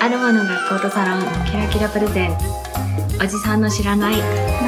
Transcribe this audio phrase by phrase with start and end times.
[0.00, 2.30] アロマの学校とサロンキラキラプレゼン。
[2.30, 4.16] ツおじさんの知らない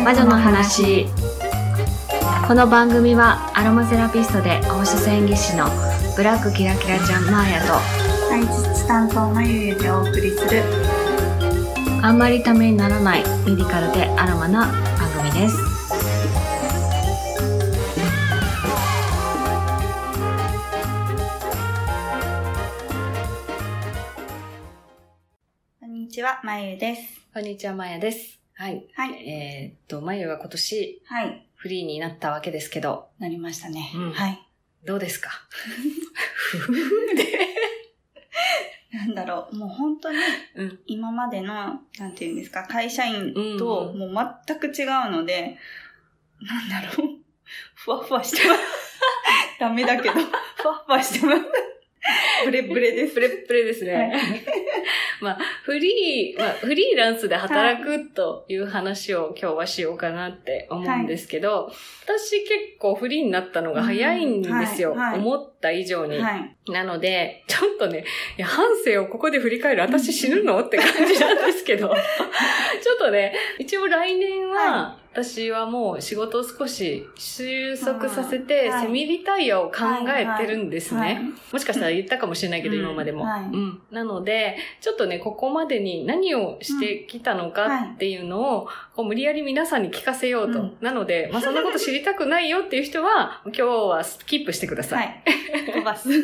[0.04, 1.06] 魔女の話。
[2.46, 5.64] この番組はアロマセラピストで放射線技師の
[6.16, 7.72] ブラックキラキラちゃんマーヤと
[8.28, 10.62] 配実担当のゆゆでお送りする。
[12.02, 14.66] あんまりためにならないメディカルでアロマな
[14.98, 15.71] 番組です
[26.42, 27.20] まゆです。
[27.32, 28.38] こんにちはマーヤです。
[28.54, 28.86] はい。
[28.94, 29.28] はい。
[29.28, 31.46] えーっとマユは今年はい。
[31.54, 33.08] フリーになったわけですけど。
[33.18, 34.12] なりましたね、うん。
[34.12, 34.38] はい。
[34.84, 35.30] どうですか？
[38.92, 39.56] なんだろう。
[39.56, 40.18] もう本当に
[40.56, 40.80] うん。
[40.86, 43.98] 今までのなんていうんですか会社員とうん。
[43.98, 45.56] もう全く違うので、
[46.40, 47.08] なんだろう。
[47.74, 48.60] ふわふわしてます。
[49.60, 50.14] ダメだけど。
[50.14, 50.20] ふ
[50.68, 51.42] わふわしてます。
[52.44, 53.14] ブレブレです。
[53.14, 54.12] プレップレですね。
[55.22, 61.72] まあ、フリー、まあ、フリーランスで働くという話を今日はしようかなって思うんですけど、
[62.04, 64.92] 私結構フリーになったのが早いんですよ。
[64.92, 65.12] うんはい。
[65.12, 65.20] はい。
[65.20, 66.18] 思った以上に。
[66.18, 66.56] はい。
[66.70, 68.04] なので、ちょっとね、
[68.36, 69.82] いや、半生をここで振り返る。
[69.82, 70.60] 私死ぬの？
[70.60, 71.88] って感じなんですけど、
[72.82, 78.86] ちょっとね、一応来年は、は私はもう仕事を少し収束させて、はい。
[78.86, 79.74] セミリタイヤを考
[80.08, 81.00] えてるんですね。
[81.00, 81.20] はい。
[81.52, 82.82] もしかしたら言ったかもしれないけど、うん。
[82.82, 83.42] 今までも、はい。
[83.42, 83.82] うん。
[83.90, 90.60] なので、ちょっとね、ここまでに何をしてきたのかっていうのを、こう無理やり皆さんに聞かせようと。
[90.60, 90.76] うん。
[90.80, 94.96] なので、まあ、そんなこと知りたくないよっていう人は、今日はスキップしてくださ。
[94.96, 95.22] はい。
[95.62, 96.08] い飛ばす。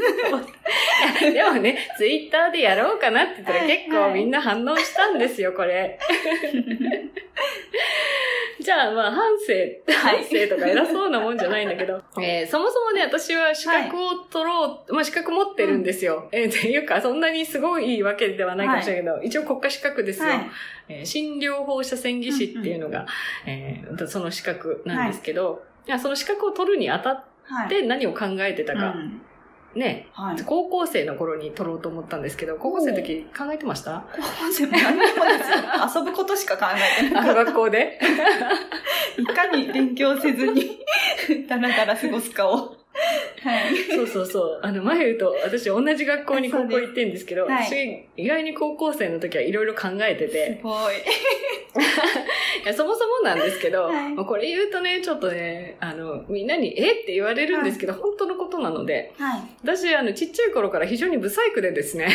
[1.20, 3.68] でもね、ツイッターでやろうかなって言ったらはい。
[3.68, 5.98] 結構みんな反応したんですよ、これ。
[8.60, 10.22] じゃあ、まあ、反省、はい。
[10.22, 16.28] 反省とか偉そうなもんじゃないんだけど、 えーそもそもね、私は資格を取ろう、まあ、資格持ってるんですよ。
[16.32, 20.28] えーっていうか、そんなにすごいいいわけではないかもしれないけど、一応国家資格ですよ。
[20.28, 20.40] はい。
[20.88, 23.06] えー診療放射線技師っていうのが、
[23.46, 25.90] えーその資格なんですけど、い。
[25.90, 27.68] やその資格を取るにあたっはい。
[27.68, 29.22] て何を考えてたか、うん
[29.74, 34.04] ね、はい高校生の頃に取ろうと思ったんですけど、高校生の時考えてました？
[34.16, 36.02] 高校生も何にもですよ。
[36.02, 36.64] 遊ぶことしか考
[37.00, 37.98] えてなあかっ学校で？
[38.00, 38.06] た。
[39.22, 40.78] いかに勉強せずに、
[41.48, 42.76] だらだら過ごすかを。
[43.42, 43.76] はい。
[43.94, 44.60] そうそうそう。
[44.62, 50.94] あの、まゆと私同じ学校に高校行ってんですけど、は私意外に高校生の時はいろいろ考えてすて、ごい。
[52.64, 59.40] いやそもそもなんですけど、はいまあこれ言うとね、ちょっとね、あの、みんなにえって言われるんですけど、本当のことなので、はい。
[59.62, 62.08] 私、あの、ちっちゃい頃から非常にブサイクでですね、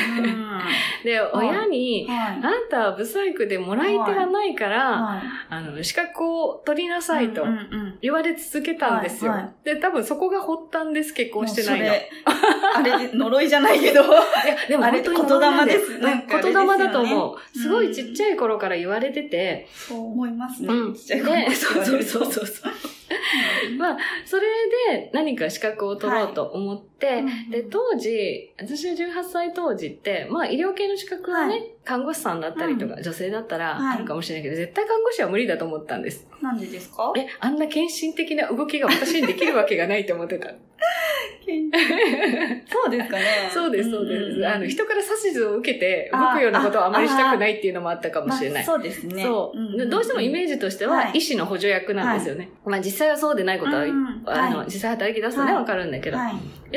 [1.03, 2.39] で、い親に、はい。
[2.43, 5.21] あんたはブサイクでもらい手がないから、はい。
[5.49, 7.45] あの、資格を取りなさいと
[8.01, 9.31] 言われ続けたんですよ。
[9.31, 11.87] はいはで、多分そこが発端です、結婚してないの。
[12.75, 14.01] あれで呪いじゃないけど。
[14.03, 14.09] や、
[14.67, 17.57] でもあれ本当に言霊ですうんなんかあれ言霊だと思う。
[17.57, 20.67] すごいちっちゃい頃から言われてて、そう思いますね。
[20.73, 20.93] うん。
[20.93, 22.73] ちっちゃい頃で、そうそうそうそう
[23.77, 24.41] まあ、それ
[24.91, 36.27] で何か資格を取ろうと思って、うんで、当時、私は18歳当時って、まあ医療系の資格はね、は看護師さんだったりとか、女性だったらはいあるかもしれないけど、絶対看護師は無理だと思ったんです。
[36.41, 37.13] なんでですか？
[37.15, 40.51] え、あんな献身的な動きが私にできるわけがないと思ってた。
[42.65, 43.23] そうですかね。
[43.53, 44.39] そうです、そうです。
[44.39, 48.65] んあの、人から指図を受けて動くようなことをあまりしたくないっていうのもあったかもしれない。
[48.65, 49.23] まあそうですね。
[49.23, 52.49] そう、どうしてもイメージとしてははい医師の補助役なんですよね。
[52.65, 56.17] まあ実際はそうでないことは、うんあの、はい実際働き出すとね、はいわかるんだけど、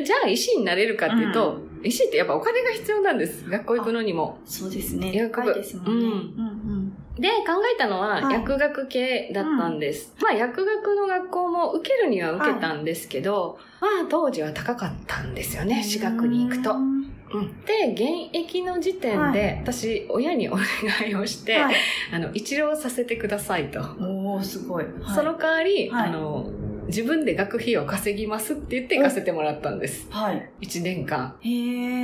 [0.03, 3.49] じゃあ医師になれるかっていうと、医師ってやっぱお金が必要なんです。
[3.49, 4.39] 学校行くのにも。
[4.45, 5.31] そうですね。
[5.33, 6.07] 高いですもんね。
[6.07, 6.76] うんうん
[7.19, 10.15] で、考えたのははい薬学系だったんです。
[10.21, 16.73] まあ薬学の学校も受けるには受けたんですけど、まあ当時は高かったんですよね、私学に行くと。
[16.73, 16.97] うん
[17.33, 20.65] うんで、現役の時点はで、私、親にお願
[21.11, 21.75] いをして、はい
[22.13, 23.81] あの、一浪させてくださいと。
[23.81, 24.85] おー、すごい。
[24.85, 26.49] はいその代わり、はいあの、
[26.87, 30.07] 自分で学費を稼ぎますって言って行かせてもらったんです。
[30.11, 30.51] はい。
[30.61, 31.37] 1年間。
[31.41, 31.51] へ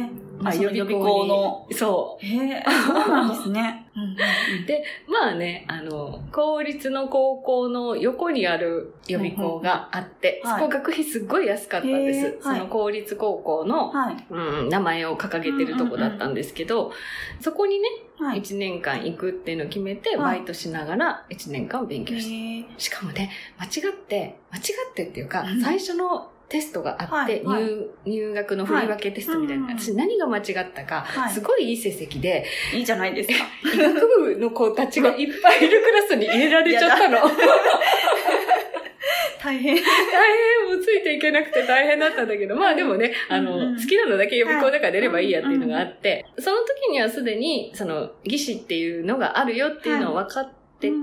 [0.01, 0.09] え。
[0.39, 1.67] まあ予備校の。
[1.73, 3.87] そへえ、そうなんですね。
[4.67, 12.39] で、まあね、あの、公立の高校の横にある予備校があって、はいそこ学費すっごい安かったんです。
[12.41, 14.17] その公立高校の、はい。
[14.31, 16.93] うん、名前を掲げてるとこだったんですけど、
[17.41, 18.03] そこにね、はい。
[18.31, 20.39] 1年間行くっていうのを決めて、はい。
[20.39, 22.75] バイトしながら1年間勉強して。
[22.79, 24.61] しかもね、間違って、間違
[24.91, 25.61] ってっていうかう、ん。
[25.61, 27.61] 最初のテストがあって、はい。
[27.61, 27.65] はい。
[27.65, 29.65] 入入学の振り分けテストみたいな。
[29.65, 29.75] はい。
[29.75, 31.33] うん私何が間違ったか、はい。
[31.33, 33.35] すごいいい成績で、いいじゃないですか。
[33.75, 37.19] 医学部の子たちがいっぱいいるクラスに入れられちゃったの。
[39.43, 39.75] 大変。
[39.75, 43.77] 大変、もうついていけなくて大変だったんだけど、まあでもね、あの、うんうん。
[43.77, 50.53] 好きなのだけ予備校だから出ればいいやっていうのがあって、その時にはすでに、その、技師っていうのがあるよっていうのを分かって
[50.83, 51.03] て、うん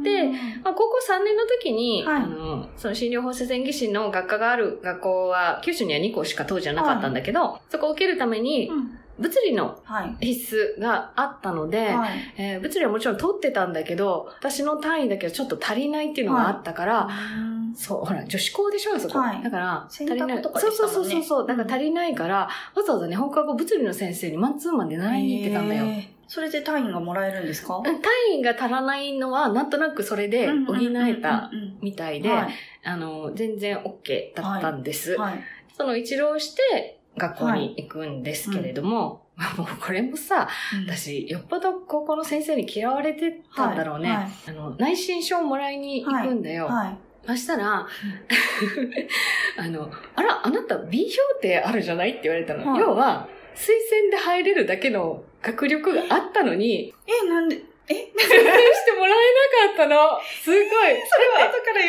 [0.63, 2.23] まあ、高校3年の時に、はい。
[2.23, 10.25] あの、その診療放射線技師の学科がある学校は、九州には2校しか当時はなかったんだけど、そこを受けるためにう、ん物理のはい。
[10.25, 12.09] 必須があったので、はい。
[12.37, 17.07] えー物理はもちろん取ってたんだけど、私の単位だけはちょっと足りないっていうのがあったから、
[17.37, 19.19] うんそう、ほら、女子校でしょ、あそこ。
[19.19, 20.37] はいだから、足選りない。
[20.37, 21.47] 択とかそうそうんそうそう。
[21.47, 25.85] だから足りないから、わざわざね、放課後物理の先生にマンツーマンで習いに行ってたんだよ。
[26.27, 27.77] それで単位がもらえるんですか？
[27.77, 28.01] うん単
[28.39, 31.49] 位が足らないのは、なんとなくそれで補えた
[31.81, 32.53] みたいで、はい。
[32.83, 35.15] あの、全然 OK だったんです。
[35.15, 35.39] はい。
[35.75, 39.25] その一浪して、学校に行くんですけれども、
[39.57, 40.49] もうこれもさ、
[40.87, 44.09] 私、よっぽど高校の先生に嫌われてたんだろうね。
[44.09, 46.65] はいあの、内申書をもらいに行くんだよ。
[46.65, 46.97] はい。
[47.25, 47.85] そしたら、
[49.57, 52.71] あの、あら、あなた B 評定あるじゃないって言われたの。
[52.71, 57.57] はい要は、推薦で入れるだけの学力があったのに、え、なんで、
[57.89, 60.19] え、 推薦してもらえなかったの。
[60.21, 60.61] すごい。
[60.69, 61.83] それは後から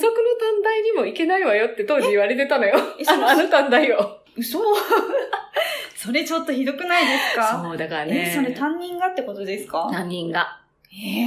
[0.00, 2.74] 属の短大にも行けないわよって当時言われてたのよ。
[2.98, 4.18] えあの、あの短大を。
[4.36, 4.58] 嘘。
[5.94, 7.60] それちょっとひどくないですか？
[7.62, 8.30] そう、だからね。
[8.32, 9.88] え、それ担任がってことですか？
[9.92, 10.58] 担任が。
[10.92, 11.26] え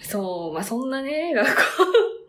[0.00, 1.46] そう、まあそんなね、学
[1.76, 1.82] 校、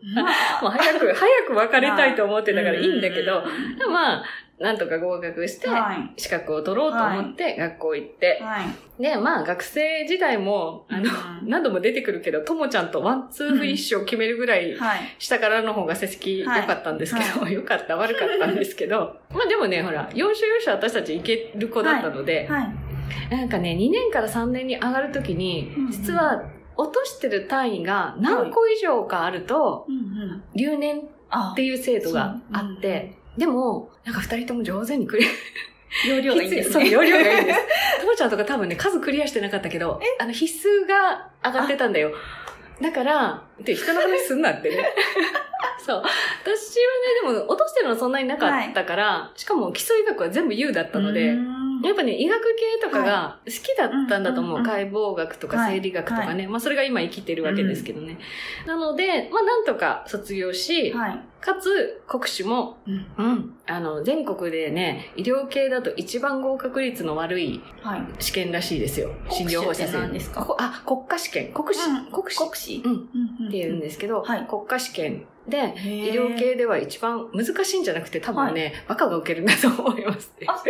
[0.04, 0.22] ー、ま
[0.62, 3.42] もう早く、早く別れたいと思ってたからいいんだけど、
[3.88, 4.24] まあ、
[4.60, 6.20] なんとか合格して、はい。
[6.20, 9.02] 資格を取ろうと思って学校行って、はい。
[9.02, 15.00] で、まあ学生時代も、あの、うん何度も出てくるけど、ともちゃんとワンツーフィニッシュを決めるぐらい、はい。
[15.18, 23.34] 下からの方が成績良かったんですけど、は良かった、悪かったんですけど、 まあでもね、ほら、要所要所私たち行ける子だったので、はい。
[23.34, 26.44] なんかね、2年から3年に上がるときに実は
[26.76, 29.86] 落としてる単位が何個以上かあると。
[30.54, 35.28] 留年あっていう制度があって、でも、なんか二人とも上手にクリア
[36.08, 36.90] 容量がいいんですそう、ね。
[36.90, 37.60] 容量がいいんです。
[38.00, 42.12] ともちゃんとか多分ね、数クリアしてなかったけど、あの、必須が上がってたんだよ。
[42.80, 44.76] だから、で、人の話すんなってね。
[45.84, 45.96] そう。
[45.96, 46.06] 私
[47.24, 51.49] はね、でも、落としてるのそんなになかったから、しかも基礎医学は全部 U だったので、うん
[51.82, 52.40] やっぱね、医学
[52.80, 54.52] 系とかが好きだったんだと思う。
[54.52, 56.46] うんうんうん解剖学とかはい生理学とかね。
[56.46, 58.18] まあそれが今生きてるわけですけどね。
[58.66, 61.20] なので、まあなんとか卒業し、はい。
[61.40, 68.02] かつ国試も、うんうん、あの、全国でね、医療系だと一番合格率の悪いはい。
[68.18, 69.10] 試験らしいですよ。
[69.30, 70.12] 診療放射線。
[70.12, 70.44] ですか？
[70.44, 71.52] こあ、国家試験。
[71.54, 72.36] 国試、うん国試。
[72.38, 72.92] 国試うん。
[72.92, 72.98] うん
[73.40, 80.32] うんって言うんですけど、はい国家試験で、医医療系では一番難しいんじゃなくて多分ね、バカが受けるんだと思います。
[80.46, 80.64] あ、そ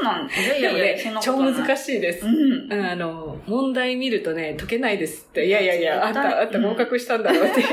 [0.00, 2.26] うなんですいやいやいや、超難しいです。
[2.26, 2.72] うん。
[2.72, 5.46] うんあの、問題見るとね、解けないですって。
[5.46, 7.66] いやいやいや、あん絶対た、あんた合格したんだろうっていう。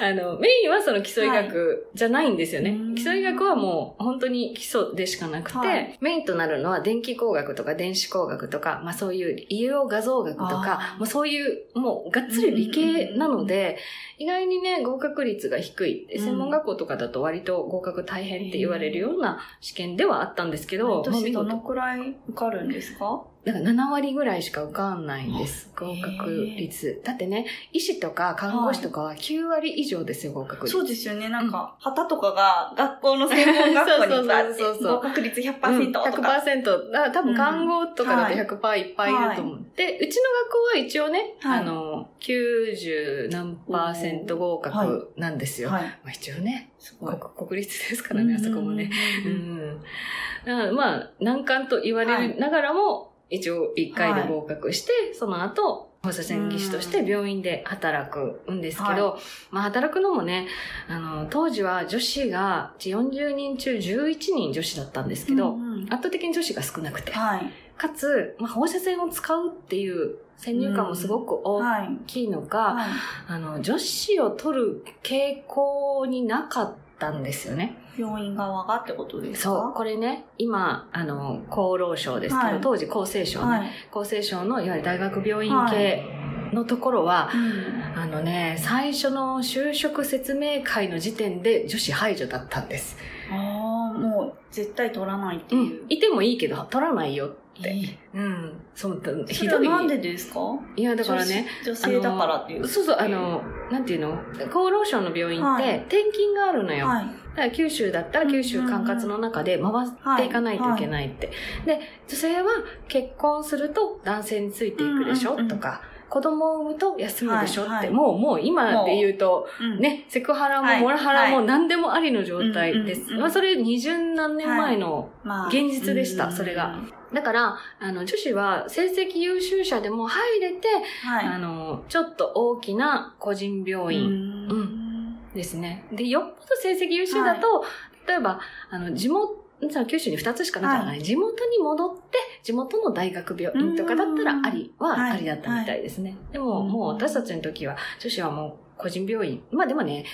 [0.00, 2.70] あの、メインはその基礎医学じゃないんですよね。
[2.70, 5.98] はい基礎医学はもう本当に基礎でしかなくて、はい。
[6.00, 13.78] メインとなるのは電気工学とか電子工学とか、まあそういう医療画像学とかもうそういう、もうがっつり理系なので、
[14.18, 16.08] 意外にね、合格率が低い。
[16.18, 20.48] 専門学校とかだと割と合格大変って言われるような試験ではあったん。
[20.50, 25.70] ですけど、毎年どのくらい受かるんですかだから7割ぐらいしか受かんないんです。
[25.74, 27.00] あ合格率。
[27.04, 30.72] だってね、医師とか看護師とかは9割以上ですよ、合格率。
[30.76, 31.28] そうですよね。
[31.28, 36.10] なんか、旗とかが学校の専門学校にバーって そうそうそうそう合格率うん100%とか。
[36.10, 36.90] 100%。
[36.90, 39.60] だから多分看護とかだとうん100%いっぱいいると思う。
[39.76, 45.70] で、うちの学校は一応ね、はいあの、90何パーセント合格なんですよ。
[45.70, 45.82] はい。
[45.82, 46.70] まあ一応ね。
[47.00, 48.90] 国国立ですからね、あそこもね。
[49.24, 59.18] ううんまあ、難関と言われながらも、一応1回で合格して、その後、放射線技師として病院で働くんですけど、
[59.50, 60.46] まあ働くのもね、
[60.88, 67.50] あの、当時は女子が40人中11人女子だったんですけど、うんうん圧倒的に女子が少なくて、はい。
[67.76, 71.96] かつ、まあ、放射線を使うっていう先入観もすごく大はい。
[72.06, 72.90] きいのか、はい
[73.28, 77.76] あの、女子を取る傾向になかったんですよね。
[77.98, 79.50] 病院側がってことですか？
[79.50, 83.70] そう、これね、今、あの、厚労省ですけど、はい当時厚生省ね、はい。
[83.90, 86.04] 厚生省のいわゆる大学病院系
[86.52, 92.96] のところは、うんあのね、最初の就職説明会の時点で女子排除だったんです。
[93.30, 95.84] ああ、もう絶対取らないってういう。
[95.84, 95.86] ん。
[95.88, 97.47] いてもいいけど、取らないよって。
[97.64, 98.60] えうん。
[98.74, 99.62] そう、ひど。
[99.62, 99.68] い。
[99.68, 100.40] なんでですか？
[100.76, 102.66] いや、だからね、女性だからっていう。
[102.68, 104.20] そうそう、あの、なんていうの？
[104.46, 105.78] 厚労省の病院ってはい。
[105.80, 106.86] 転勤があるのよ。
[106.86, 107.06] はい。
[107.06, 111.30] だから九州だったら九州管轄の中で回っていかないといけないって。
[111.66, 112.48] で、女性は
[112.88, 115.48] 結婚すると男性についていくでしょ、うんうんうん。
[115.48, 117.62] とか、子供を産むと休むでしょ？
[117.62, 117.86] って、はい。
[117.86, 119.78] はいもう、もう今で言うと、うん。
[119.78, 120.80] ね、セクハラもはい。
[120.80, 121.46] モラハラもはい。
[121.46, 123.02] 何でもありの状態です。
[123.02, 125.48] うんうんうんまあそれ二十何年前の、まあ。
[125.48, 126.32] 現実でしたうん。
[126.32, 126.76] それが。
[127.12, 130.68] だから、あの、女子は成績優秀者でも入れて、
[131.04, 131.26] はい。
[131.26, 134.08] あの、ちょっと大きな個人病院
[134.50, 135.18] うん。
[135.34, 135.84] ですね。
[135.92, 137.64] で、よっぽど成績優秀だと、
[138.06, 146.16] 例えば、あの、地元、さ九州に2つしかなかったからね、地元に戻って、地元の大学病院とかだったらありははいありだったみたいですね。
[146.30, 149.42] でも、うんもう私たちの時は、女子はもう個人病院。
[149.50, 150.04] まあでもね、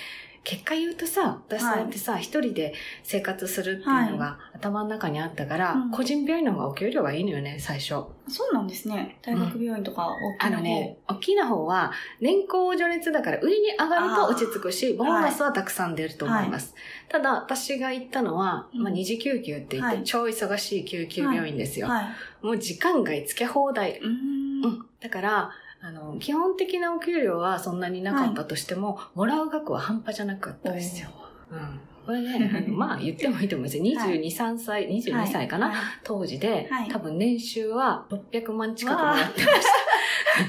[0.45, 8.05] 結果言うとさ、私だってさ、一、人で生活するっていうのが頭の中にあったから、うん個人病院の方がお給料がいいのよね、最初。
[8.27, 9.17] そうなんですね。
[9.23, 16.75] 大学病院とか大きな方あのね、大きな方は、年功序列だから、売りに上がると落ち着くし、ボーナスはたくさん出ると思います。
[17.09, 21.87] ただ、私が行ったのは、うんまあ、二次救急って言って、はい超忙しい救急病院ですよ。
[21.87, 22.45] はい。
[22.45, 23.99] もう時間外つけ放題。
[23.99, 24.85] うん。
[24.99, 25.51] だから、
[25.87, 31.09] あの、基本的なお給料はそんなになかったとしても、もらう額は半端じゃなかったですよ。
[31.51, 31.79] うん。
[32.07, 33.83] これね、あの まあ言ってもいいと思いますよ。
[33.83, 39.67] 22、3歳、22歳かな、はい当時で、はい多分年収は600万近くもらってまし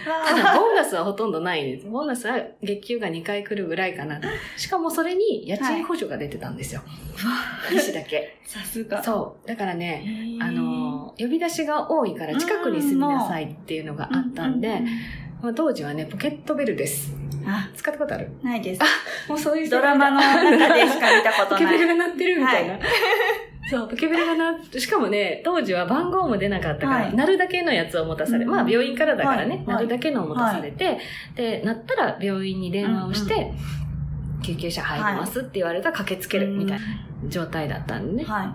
[0.06, 0.10] た。
[0.10, 1.86] わ ただ、ボーナスはほとんどないんです。
[1.86, 4.18] ボーナスは月給が2回来るぐらいかな。
[4.56, 6.80] しかもそれに家賃補助が出てたんですよ。
[7.70, 8.38] 医師だけ。
[8.44, 9.02] さすが。
[9.02, 9.48] そう。
[9.48, 14.86] だからね、あの、呼び出しが多いから近くに住みなさいっていうのがあったんで、うう
[15.42, 17.14] まあ、当時はね、ポケットベルです。
[17.46, 18.30] あ、使ったことある？
[18.42, 18.80] ないです。
[19.28, 21.98] もうそういうドラマの中でしか見たことポケベルない。
[21.98, 22.74] が鳴ってるみたいな。
[22.74, 22.80] は
[23.70, 30.98] そう、ポケベルが鳴って、しかもね、当時は番号も出なかったから、はい鳴るだけのやつを持たされ、うんまあ病院からだからね、はい鳴るだけのを持たされて、
[31.34, 33.52] で、鳴ったら病院に電話をして、
[34.42, 36.84] 救急車入りますって言われたら駆けつけるみたいな
[37.28, 38.24] 状態だったんでね。
[38.24, 38.54] は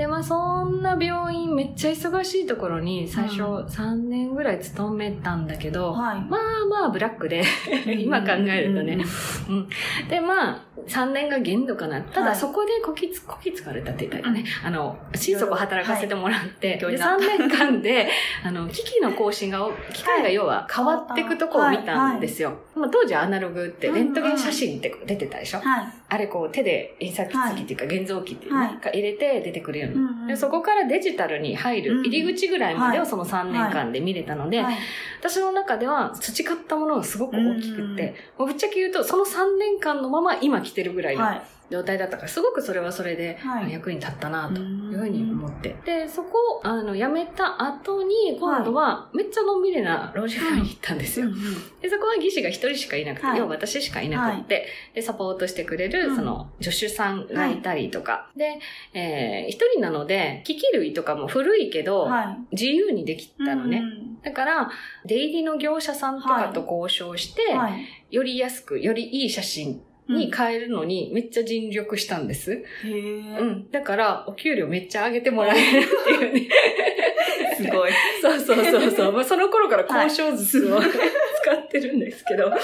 [0.00, 5.70] で、まあそんな病院めっちゃ忙しいところに最初うん3年ぐらい勤めたんだけい。
[5.70, 6.20] ど、はい。
[6.22, 7.44] まあまあブラックで、
[7.84, 9.04] 今考えるとね。
[9.46, 9.68] うん。
[10.08, 12.00] で、まあ、3年が限度かな。
[12.00, 18.08] たはいだそこでこきつ、こき疲れたって言ったらね、あの、心底働かせてもらって、はいで、3年間で、
[18.42, 22.54] あの、機器の更新が、機械が要は変わっていくとこを見たんですよ。
[22.74, 25.99] まあ当時アナログってレントゲン写真って出てたでしょ、はい。
[26.12, 28.80] あれこう手で印刷機っていうか現像機っていうね、はい。
[28.80, 29.94] が入れて出てくるように。
[29.94, 34.76] うんうんでそこからデジタルに入るうん入り口ぐらいまでをはいその3年間で見れたので、はい。
[35.20, 41.42] 私の中では培ったものがすごく大きくうんて、もうぶっちゃけ言うとその3年間のまま今来てるぐらいのはい。
[41.70, 45.76] 状態だったから、すごくそれはそれではい役に立ったなとうんいうふうに思って。
[45.84, 51.28] で、そこをあの辞めた後に、今度はめっちゃのんびりな老人病院に行ったんですよ。
[51.80, 58.30] で、そこは技師が一人しかいなくて、はい要は私しかいなくって、で、サポートしてくれる、うんその、助手さんがいたりとか。
[58.36, 58.58] で、
[58.92, 62.54] えー一人なので、機器類とかも古いけど、はい。
[62.56, 63.78] 自由にできたのね。
[63.78, 64.70] うんだから、
[65.06, 67.86] 出入りの業者さんとかと交渉して、はい。
[68.10, 69.80] より安く、よりいい写真
[70.14, 72.52] に変えるのにめっちゃ尽力したんです。
[72.52, 73.44] へえう。
[73.44, 73.70] ん。
[73.70, 76.48] だから、お給料めっちゃ上げてもらえるっていうね。
[77.56, 77.90] すごい。
[78.22, 79.12] そうそうそうそう。
[79.12, 80.80] まあ、その頃から交渉術を、
[81.42, 82.44] 使ってるんですけど。
[82.44, 82.60] で、まあ、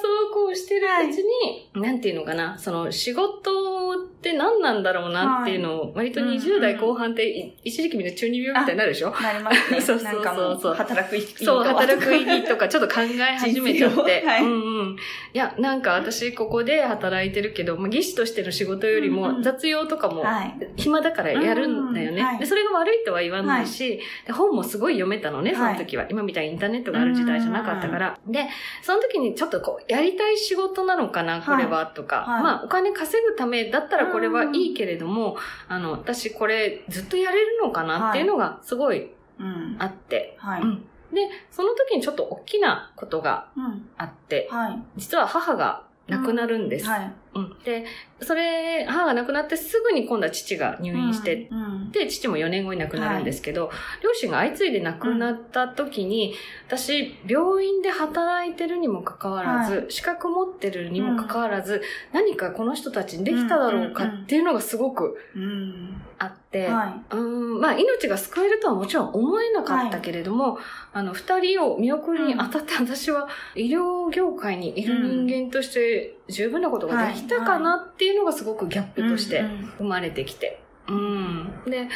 [0.00, 9.10] そうこうしてるうちに、なんていうのかな、その仕事って何なんだろうなっていうのを、割と20代後半ってい一時期みんな中二病みたいになるでしょ？
[9.10, 9.80] なりますね。
[9.80, 14.20] そうそうそうなんかもう、働く意味そう、働く意義とかちょっと考え始めちゃっ実て。
[14.22, 14.96] 用はいうんうん。
[15.32, 20.54] いや、なんか私ここで働いてるけど、まあ、技師としての仕事よりも雑用とかもはい。
[20.76, 22.22] 暇だからやるんだよね。
[22.38, 26.04] でそれが悪いとは言わないし、で本もすごい読めたのね、その時は。
[26.10, 28.18] 今みたいにインターネットがある時代じゃなかったから。
[28.26, 28.46] で、
[28.82, 32.24] その時にちょっとこう、やりたい仕事なのかな、これは、とか。
[32.26, 35.36] はいまあ、お金稼ぐためだったらこれはいいけれども、
[35.68, 39.76] あの、私これずっとやれるのかなっていうのがすごいうん。
[39.78, 40.36] あって。
[40.38, 40.62] はい。
[40.62, 43.88] うんで、その時にちょっと大きなことがうん。
[43.96, 44.82] あって、はい。
[44.96, 46.86] 実は母が亡くなるんです。
[46.86, 47.12] はい。
[47.34, 47.56] うん。
[47.64, 47.84] で、
[48.20, 51.90] それ、母が亡くなってすぐに今度は父が入院して、うん。
[51.92, 53.70] で、父も4年後に亡くなるんですけど、
[54.02, 56.34] 両親が相次いで亡くなった時に、
[56.66, 61.82] 私、病院で働いてるにもかかわらず、資格持ってるにもかかわらず、
[62.12, 66.02] 何かこの人たちにできただろうかっていうのがすごくうん。
[66.18, 70.58] あって、はうーんまあ、命が救えるとはもちろん思えなかったけれども、
[70.92, 79.08] あの、二人を見送るにあたって私は医療業界にいる人間として十分なことができたかなっていうのがすごくギャップい。
[79.08, 80.60] としてうん生まれてきて。
[80.88, 81.52] うん。
[81.66, 81.88] で、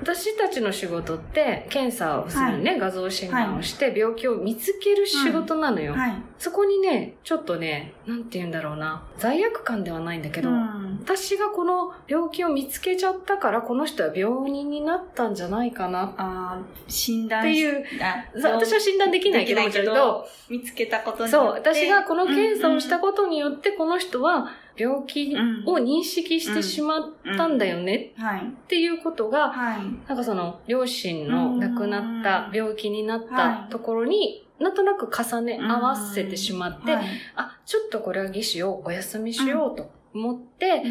[0.00, 5.94] 私たちの仕事って、検査をするね、画像診断をして、病気を見つける仕事なのよ。
[5.94, 6.22] はい。
[6.38, 16.12] そこにね、ちょっとね、なんて言うんだろうな、罪悪感ではないんだけど、うん私がこの病気を見つけちゃったから、この人は病人になったんじゃないかな。
[16.16, 27.02] あー診断っていう、あそう私は診断できないけど、けど見つけたことにそう、よって私がこの検査をしたことによって、この人は病気を認識してしまっ
[27.36, 28.12] たんだよね。
[28.16, 28.40] はい。
[28.40, 30.08] っていうことが、はい。
[30.08, 33.28] なんかその、両親の亡くなった、病気になっはい。
[33.66, 37.04] たところに、なんとなく重ね合わせてしまって、はい。
[37.36, 40.82] あ、ちょっとこれは技師をお休みしようと思って、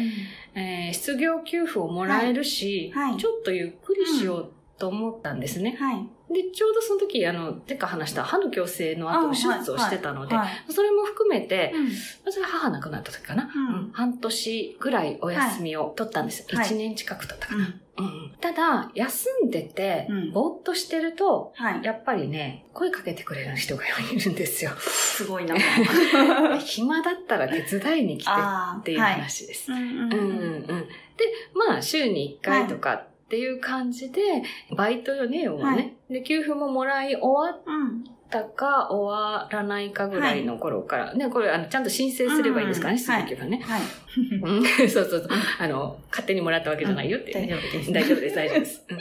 [0.54, 3.10] えー失業給付をもらえるし、はい。
[3.10, 3.20] はい。
[3.20, 5.76] ちょっとゆっくりしようと思ったんですね。
[5.78, 6.08] はい。
[6.32, 10.48] で、ちょうどその時、あの、てか話した歯の矯正の後、あ手術をしてたので、はい。
[10.68, 11.90] それも含めて、うん。
[12.32, 13.66] それは母亡くなった時かな、うん。
[13.66, 13.90] うん。
[13.92, 16.46] 半年ぐらいお休みを取ったんです。
[16.54, 16.68] はい。
[16.68, 17.64] 1年近く取ったかな。
[17.64, 17.80] うんうん
[18.40, 21.84] ただ、休んでてうん、ぼーっとしてると、はい。
[21.84, 24.72] やっぱりね、声かけてくれる人がいるんですよ。
[24.78, 25.56] すごいな。
[26.60, 28.30] 暇だったら手伝いに来て
[28.80, 29.72] っていう話です。
[29.72, 29.82] はい。
[29.82, 30.66] うんうんうんうん。
[30.66, 30.86] で、
[31.54, 34.20] まあ、週に1回とかっていう感じで、
[34.76, 35.96] バイトよね、要はね。
[36.10, 38.04] で、給付ももらい終わっうん。
[38.30, 43.62] たか終わらないかぐらいの頃から、ね、これ、あの、ちゃんと申請すればいいですからね、うんうん失業給付ね。
[43.64, 43.80] はい。
[44.42, 45.28] うん そうそうそう。
[45.58, 47.32] あの、勝手にもらったわけじゃないよって。
[47.32, 47.92] 大丈夫です。
[47.92, 48.84] 大丈夫です、大丈夫です。
[48.90, 48.98] うん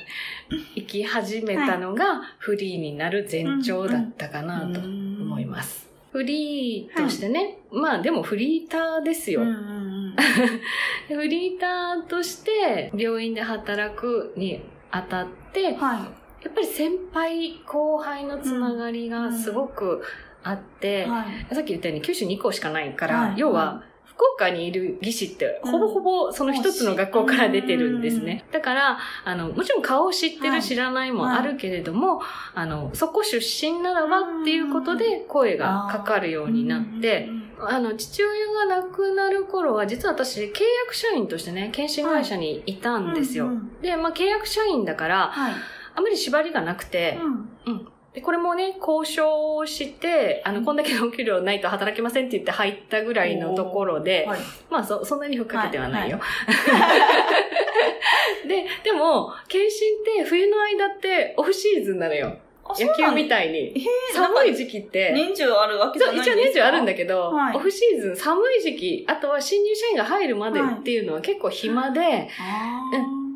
[0.75, 5.89] 生き始めたのがフリーになる前兆だったかなと思います。
[6.11, 9.41] フリーとしてね、まあでもフリーターですよ。
[11.09, 16.07] フリーターとして病院で働くにあたって、は
[16.45, 20.03] やっぱり先輩後輩のつながりがすごく
[20.43, 21.07] あって。
[21.51, 23.33] さっき言ったように九州2校しかないから、はい。
[23.37, 28.45] 要は、福岡にいる技師って、ほぼほぼその一つの学校から出てるんですね。
[28.51, 30.63] だから、あの、もちろん顔を知ってるはい。
[30.63, 32.21] 知らないもあるけれども、
[32.53, 37.27] あの、そこ出身ならばっていうことで声がかかるようになって、
[37.59, 40.43] あの、父親が亡くなる頃は、実は私、契
[40.85, 43.49] 約社員としてね、検診会社にいたんですよ。
[43.81, 45.53] で、まあ、契約社員だから、はい。
[45.95, 47.17] あまり縛りがなくて、
[47.65, 47.87] うん。
[48.13, 54.39] で、これもね、交渉をして、あの、こんだけのお給料ないと働けませんって言って入ったぐらいのところで、はい。
[54.69, 56.17] まあそ、そんなにふっかけてはないよ。
[56.19, 56.23] は
[58.47, 62.37] で、でも、検診って冬の間ってオフシーズンなのよ。
[62.79, 63.75] 野球みたいに。
[64.13, 65.11] 寒い時期って。
[65.13, 66.35] 年中あるわけじゃないんですか？
[66.35, 67.55] 一応年中あるんだけど、はい。
[67.55, 72.27] オフシーズン、寒い時期、あとは新入社員が入るまでっていうのは結構暇で、あ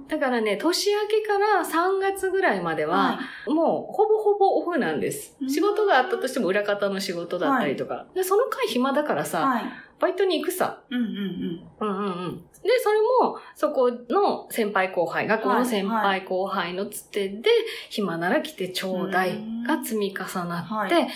[0.09, 5.45] だからね、年明けから3月ぐらいまでーは、もうほぼほぼオフなんですう。
[5.45, 8.07] ん仕事があったとしても裏方の仕事だったりとか。
[8.15, 9.63] でその間暇だからさ、はい。
[9.99, 10.81] バイトに行くさ。
[10.89, 11.87] うんうんうん。
[11.87, 12.37] うんうんうん。
[12.63, 17.49] で、それも、そこの先輩後輩、学校の先輩後輩のつてで、
[17.89, 21.07] 暇なら来てちょうだいが積み重なって、はい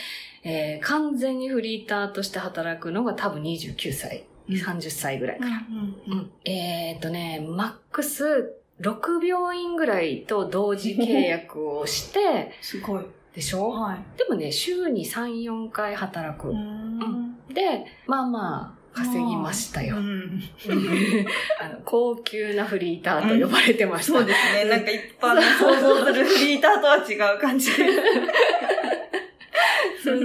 [0.45, 5.51] えー完全にフリーターとして働くのが多分29歳、30歳ぐらいから。
[5.51, 13.03] うんうんえーっとね、マックス6病院ぐらいと同時契約をして、 すごい。
[13.33, 13.69] でしょ？
[13.69, 13.97] はい。
[14.17, 16.49] でもね、週に3、4回働く。
[16.53, 17.35] ん。
[17.51, 19.99] で、まあまあ、稼ぎましたよう。
[20.01, 20.39] ん。
[21.59, 24.19] あの高級なフリーターと呼ばれてました。
[24.19, 24.69] そうですね。
[24.69, 27.85] なんか一般の想像するフリーターとは違う感じで。
[30.03, 30.15] そ う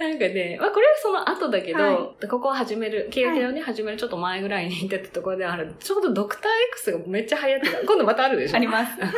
[0.00, 7.80] なんかね、まあこれはその後だけど、はここを始める、契約をね、始めるちょっと前ぐらいに行ってたところである、ちょうどドクター X がめっちゃ流行ってた。
[7.80, 8.56] 今度またあるでしょ。
[8.56, 8.92] あります。
[8.92, 9.08] あんな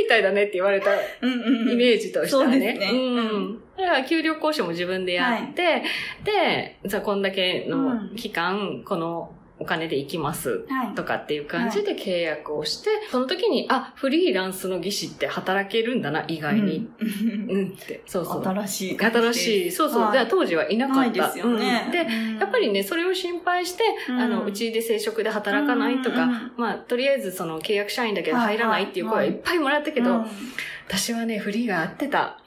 [0.00, 2.52] みたいだねって言われたうんうんイメージとしてはね。
[2.52, 2.90] そうですね。
[2.92, 3.38] ううん。
[3.54, 3.60] ん。
[3.76, 5.82] だから給料交渉も自分でやって、
[6.22, 9.32] で、じゃあこんだけの期間、この
[9.64, 10.66] お金で行きます。
[10.68, 10.94] はい。
[10.94, 16.88] とかっていう感じで契約をして、その時に、あ、フリーランスの技師って働けるんだな、意外に。
[17.00, 18.02] うんうん、って。
[18.06, 18.44] そうそう。
[18.44, 18.98] 新しい。
[18.98, 19.72] 新しい。
[19.72, 20.02] そうそう。
[20.02, 21.10] はいで当時はいなかった。
[21.10, 21.92] ですよねうん。
[21.92, 21.98] で、
[22.38, 30.24] やっぱりね、それを心配して、あの、うちで正職で働かないとか、うんまあ、とりあえずその契約社員だけど入らないっていう声はいっぱいもらったけど、
[30.86, 32.38] 私はね、フリーが合ってた。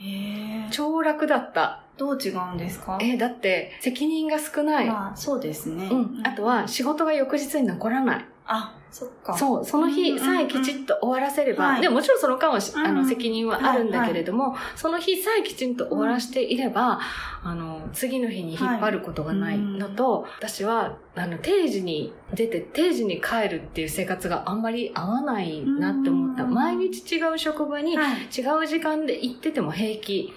[0.72, 1.84] 超楽だった。
[1.98, 2.98] どう違うんですか？
[3.02, 4.88] え、だって、責任が少ない。
[4.88, 5.90] まあ、そうですね。
[5.92, 6.22] うん。
[6.24, 8.26] あとは、仕事が翌日に残らない。
[8.48, 9.38] あ、そっか。
[9.38, 17.00] そう、その日さえきちっと終わらせれば、はいでももちろんその間はし、あの、うん責任はあるんだけれども、その日さえきちんと終わらせていれば、
[17.44, 26.44] あの、次の日に引っ張ることがないのと、私は、あの、定時に出て、定時に帰るっていう生活があんまり合わないなって思った。
[26.44, 28.22] うん毎日違う職場に、はい。
[28.24, 30.34] 違う時間で行ってても平気。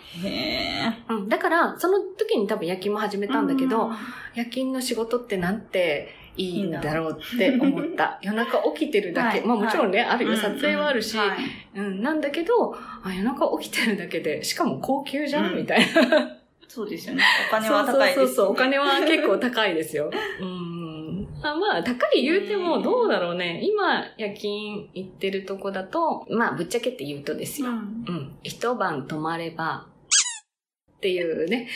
[1.08, 1.28] うん。
[1.28, 3.96] だから、その時に多分夜勤も始めたんだけど、うん
[4.34, 8.18] 夜勤の仕事ってなんていいんだろうって思った。
[8.22, 9.38] 夜中起きてるだけ。
[9.38, 10.30] はいまあもちろんね、あるよ。
[10.30, 11.38] うん撮影はあるし、はい
[11.76, 16.36] うん、なんだけど、あ、夜中起きてるだけで、しかも高級じゃん、うんみたいな。
[16.68, 17.24] そうですよね。
[17.48, 18.22] お金は高いです、ね。
[18.22, 20.10] そうそうそうお金は結構高いですよ。
[20.40, 21.28] うん。
[21.42, 23.60] あまあ、高い言うてもどうだろうね。
[23.64, 27.72] 今、夜勤行ってるとこだと、まあ、ぶっちゃけって言うとですよ。
[27.72, 28.04] ん。
[28.06, 28.36] うん。
[28.42, 29.86] 一晩泊まれば、
[31.00, 31.66] っていうね。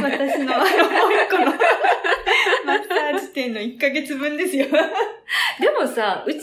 [0.00, 1.46] 私のあの、もう一個の
[2.64, 4.66] マッサージ店の1ヶ月分ですよ。
[4.66, 4.70] で
[5.70, 6.36] もさ、うち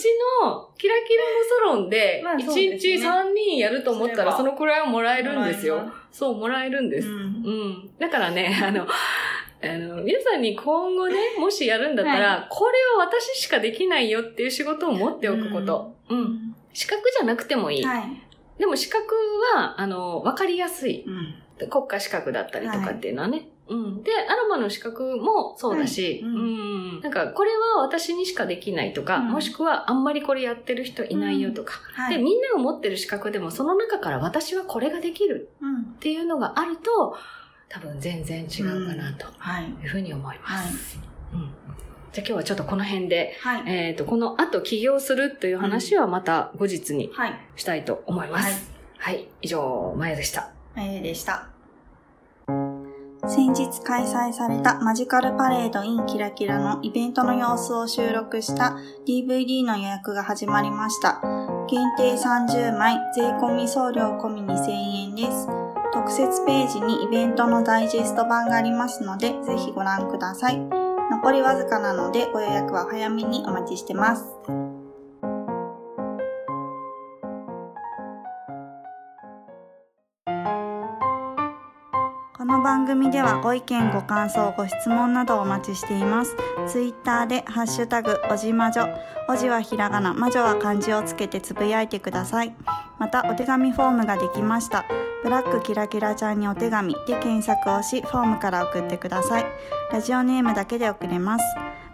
[0.44, 5.90] のキラキラのサロンでまあ、1そうですね日3人やると思ったら、そのくらいはもらえるんですよ。
[6.12, 7.08] そう、もらえるんです。
[7.08, 7.90] うんうん。
[7.98, 15.96] だからね、 あの、あの、皆さんに今後ね、もしやるんだったら、これは私しかできないよっていう仕事を持っておくこと。
[16.10, 16.54] うん。
[16.74, 17.84] 資格じゃなくてもいい。
[17.86, 18.04] はい。
[18.58, 19.16] でも資格
[19.56, 21.06] は、あの、わかりやすい。
[21.08, 21.36] うん。
[21.68, 23.48] 国家資格だったりとかっていうのはね。
[23.68, 24.04] うん。
[24.04, 27.02] で、アロマの資格もそうだし、はいうんうん。
[27.02, 31.80] なんか、これは私にしかできないとか、うんもしくはあんまりこれやってる人いないよとか。
[31.94, 32.18] はい。
[32.18, 35.82] で、みんなが持ってる資格でも、その中から私はこれができるうん。
[35.82, 37.16] っていうのがあると、
[37.70, 39.66] 多分全然違うかなとはい。
[39.66, 40.68] いうふうに思いまはい。
[40.68, 41.00] す。
[41.34, 41.54] うん。
[42.12, 43.64] じゃあ今日はちょっとこの辺で、はい。
[43.68, 47.40] えっ、と、この後起業するという話はまた後日にはい。
[47.56, 48.72] したいと思います。
[48.98, 49.28] はい。
[49.44, 50.52] 以上、まやでした。
[50.80, 51.48] あゆでした。
[53.28, 61.22] 先日開催されたマジカルパレード in キラキラのイベントの様子を収録した DVD の予約が始まりました。
[61.70, 65.48] 限定30枚、税込送料込み2000円です。
[65.94, 70.58] 特設ページにイベントのダイジェスト版がありますので、ぜひご覧ください。
[71.12, 74.26] 残りわずかなのでご予約は早めにお待ちしてます。
[82.80, 86.38] 番組ではご意見ご感想ご質問などお待ちしています。
[86.66, 88.88] ツイッターでハッシュタグおじまじょ。
[89.28, 90.14] おじはひらがな。
[90.14, 92.56] 魔女は漢字をつけてつぶやいてください。
[92.98, 94.86] またお手紙フォームができました。
[95.24, 99.46] ブラックキラキラちゃんにお手紙で検索をしフォームから送ってください。
[99.92, 101.44] ラジオネームだけで送れます。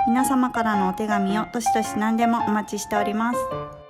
[0.06, 3.85] 皆様からのお手紙をどしどし何でもお待ちしております。